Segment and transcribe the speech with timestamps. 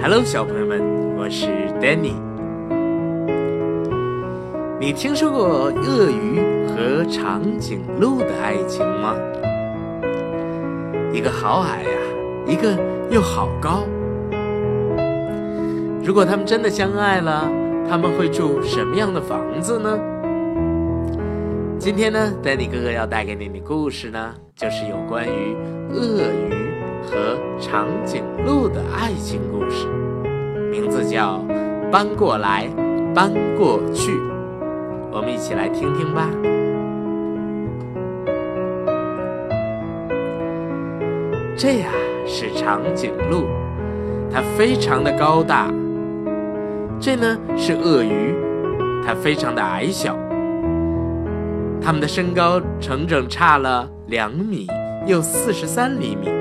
[0.00, 0.80] Hello，小朋友们，
[1.16, 1.46] 我是
[1.80, 2.14] Danny。
[4.78, 9.16] 你听说过鳄鱼和长颈鹿的爱情吗？
[11.12, 11.90] 一个好矮呀，
[12.46, 12.78] 一个
[13.10, 13.82] 又好高。
[16.04, 17.50] 如果他们真的相爱了，
[17.90, 19.98] 他们会住什么样的房子呢？
[21.76, 25.56] 今天呢，Danny 哥哥要带给你的故事呢，就是有关于
[25.92, 26.67] 鳄鱼。
[27.04, 29.86] 和长颈鹿的爱情故事，
[30.70, 31.44] 名字叫
[31.90, 32.68] 《搬过来，
[33.14, 34.12] 搬过去》，
[35.10, 36.28] 我们一起来听听吧。
[41.56, 41.88] 这呀
[42.24, 43.46] 是长颈鹿，
[44.30, 45.72] 它非常的高大。
[47.00, 48.34] 这呢是鳄鱼，
[49.04, 50.16] 它非常的矮小。
[51.80, 54.66] 它们的身高整整差了两米
[55.06, 56.37] 又四十三厘米。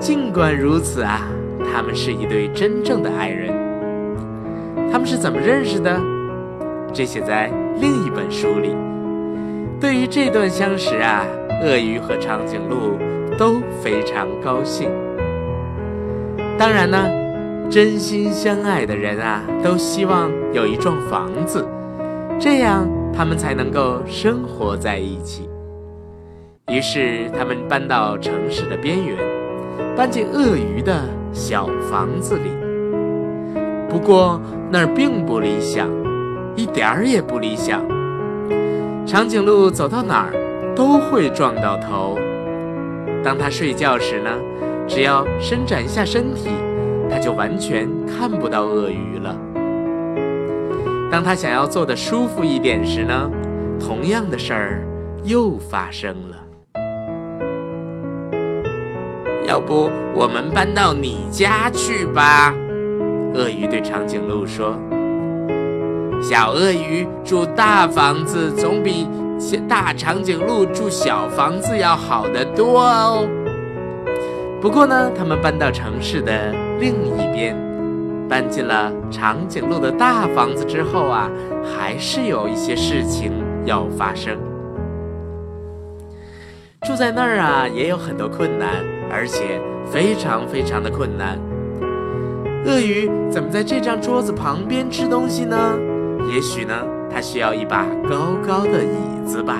[0.00, 1.28] 尽管如此啊，
[1.70, 3.52] 他们是一对真正的爱人。
[4.90, 6.00] 他们是怎么认识的？
[6.90, 8.74] 这写在另一本书里。
[9.78, 11.26] 对于这段相识啊，
[11.62, 12.98] 鳄鱼和长颈鹿
[13.36, 14.90] 都非常高兴。
[16.58, 17.06] 当然呢，
[17.70, 21.62] 真心相爱的人啊，都希望有一幢房子，
[22.38, 25.48] 这样他们才能够生活在一起。
[26.72, 29.39] 于是，他们搬到城市的边缘。
[29.96, 32.50] 搬进鳄鱼的小房子里，
[33.88, 34.40] 不过
[34.70, 35.88] 那儿并不理想，
[36.56, 37.82] 一点儿也不理想。
[39.06, 42.18] 长颈鹿走到哪儿都会撞到头。
[43.22, 44.30] 当它睡觉时呢，
[44.86, 46.48] 只要伸展一下身体，
[47.10, 49.36] 它就完全看不到鳄鱼了。
[51.10, 53.30] 当它想要坐得舒服一点时呢，
[53.80, 54.86] 同样的事儿
[55.24, 56.36] 又发生了。
[59.50, 62.54] 要不我们搬到你家去吧？
[63.34, 64.78] 鳄鱼对长颈鹿说
[66.22, 69.08] ：“小鳄鱼住大房子总比
[69.68, 73.26] 大长颈鹿住小房子要好得多哦。”
[74.62, 77.56] 不过呢，他们搬到城市的另一边，
[78.28, 81.28] 搬进了长颈鹿的大房子之后啊，
[81.64, 83.32] 还是有一些事情
[83.64, 84.38] 要发生。
[86.82, 88.68] 住在那儿啊，也有很多困难。
[89.10, 89.60] 而且
[89.90, 91.38] 非常非常的困难。
[92.66, 95.56] 鳄鱼怎么在这张桌子旁边吃东西呢？
[96.32, 96.74] 也许呢，
[97.10, 99.56] 它需要一把高高的椅子吧。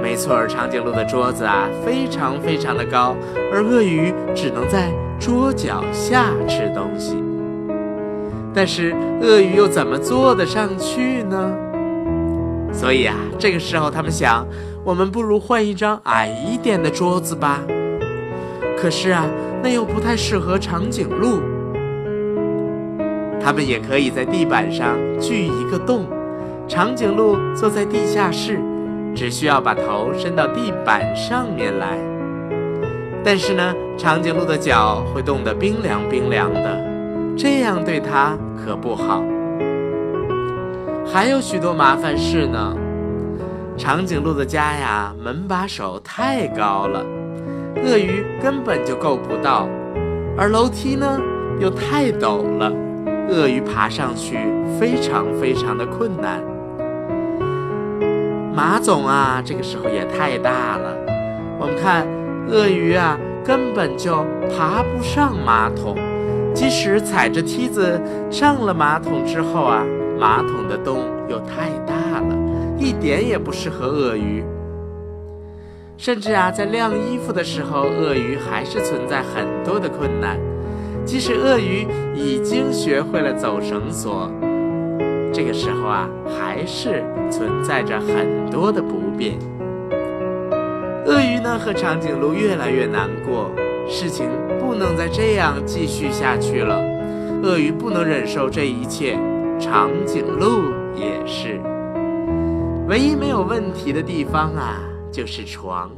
[0.00, 3.14] 没错，长颈鹿的桌子啊，非常非常的高，
[3.52, 7.22] 而鳄鱼只能在桌脚下吃东西。
[8.54, 11.52] 但是鳄鱼又怎么坐得上去呢？
[12.72, 14.46] 所以啊，这个时候他们想，
[14.84, 17.60] 我们不如换一张矮一点的桌子吧。
[18.82, 19.24] 可是啊，
[19.62, 21.40] 那又不太适合长颈鹿。
[23.40, 26.04] 它们也可以在地板上锯一个洞，
[26.66, 28.58] 长颈鹿坐在地下室，
[29.14, 31.96] 只需要把头伸到地板上面来。
[33.22, 36.84] 但是呢，长颈鹿的脚会冻得冰凉冰凉的，
[37.36, 39.22] 这样对它可不好。
[41.06, 42.76] 还有许多麻烦事呢。
[43.76, 47.21] 长颈鹿的家呀，门把手太高了。
[47.76, 49.68] 鳄鱼根本就够不到，
[50.36, 51.20] 而楼梯呢
[51.58, 52.72] 又太陡了，
[53.28, 54.38] 鳄鱼爬上去
[54.78, 56.40] 非常非常的困难。
[58.54, 60.96] 马总啊，这个时候也太大了，
[61.58, 62.06] 我们看
[62.48, 65.96] 鳄鱼啊根本就爬不上马桶，
[66.54, 68.00] 即使踩着梯子
[68.30, 69.82] 上了马桶之后啊，
[70.20, 72.36] 马桶的洞又太大了，
[72.78, 74.44] 一点也不适合鳄鱼。
[76.02, 80.36] 甚至啊，在晾衣服的时候，鳄鱼还是存在很多的困难。
[81.04, 84.28] 即使鳄鱼已经学会了走绳索，
[85.32, 89.38] 这个时候啊，还是存在着很多的不便。
[91.06, 93.52] 鳄鱼呢和长颈鹿越来越难过，
[93.88, 94.28] 事情
[94.58, 96.82] 不能再这样继续下去了。
[97.44, 99.16] 鳄鱼不能忍受这一切，
[99.56, 100.64] 长颈鹿
[100.96, 101.60] 也是。
[102.88, 104.82] 唯一没有问题的地方啊。
[105.12, 105.90] 就是床，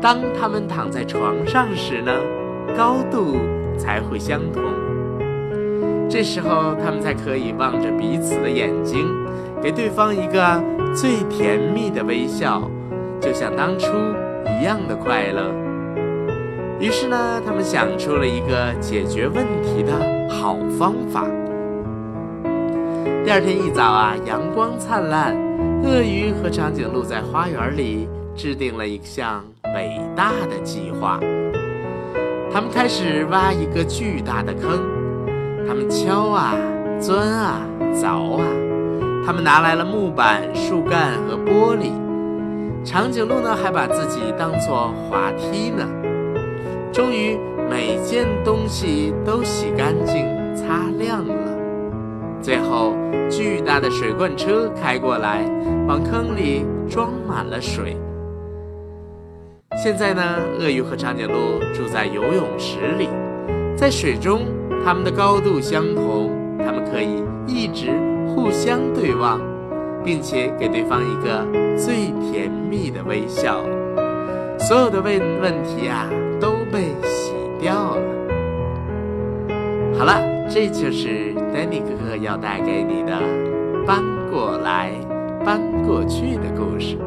[0.00, 2.12] 当他们躺在床上时呢，
[2.76, 3.38] 高度
[3.78, 4.62] 才会相同。
[6.06, 9.08] 这时候，他们才可以望着彼此的眼睛，
[9.62, 10.62] 给对方一个
[10.94, 12.70] 最甜蜜的微笑，
[13.20, 13.88] 就像当初
[14.60, 15.50] 一样的快乐。
[16.78, 19.92] 于是呢，他们想出了一个解决问题的
[20.28, 21.24] 好方法。
[23.24, 25.34] 第二天一早啊，阳光灿烂，
[25.82, 28.06] 鳄鱼和长颈鹿在花园里。
[28.36, 29.42] 制定了一项
[29.74, 31.18] 伟大的计划，
[32.52, 34.78] 他们开始挖一个巨大的坑，
[35.66, 36.54] 他们敲啊、
[37.00, 37.62] 钻啊、
[37.94, 38.44] 凿啊，
[39.24, 41.90] 他们拿来了木板、树干和玻璃。
[42.84, 45.88] 长颈鹿呢，还把自己当作滑梯呢。
[46.92, 47.38] 终于，
[47.68, 50.24] 每件东西都洗干净、
[50.54, 51.34] 擦亮了。
[52.40, 52.94] 最后，
[53.28, 55.44] 巨大的水罐车开过来，
[55.88, 57.96] 往坑里装满了水。
[59.86, 60.20] 现在呢，
[60.58, 63.08] 鳄鱼和长颈鹿住在游泳池里，
[63.76, 64.40] 在水中，
[64.84, 66.28] 它们的高度相同，
[66.58, 67.92] 它们可以一直
[68.26, 69.40] 互相对望，
[70.04, 71.46] 并且给对方一个
[71.76, 73.62] 最甜蜜的微笑。
[74.58, 76.10] 所有的问问题啊，
[76.40, 78.02] 都被洗掉了。
[79.96, 83.12] 好了，这就是丹尼哥哥要带给你的
[83.86, 84.02] 搬
[84.32, 84.90] 过来
[85.44, 86.98] 搬过去的故事。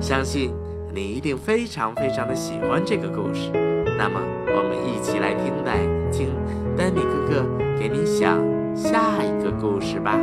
[0.00, 0.52] 相信
[0.94, 3.50] 你一定非常非常的喜欢这个故事。
[3.98, 5.78] 那么，我们一起来听待
[6.12, 6.28] 听
[6.76, 7.44] 丹尼哥哥
[7.76, 8.38] 给你讲
[8.76, 10.16] 下一个故事吧。